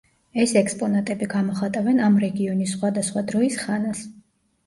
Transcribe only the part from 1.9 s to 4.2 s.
ამ რეგიონის სხვადასხვა დროის ხანას.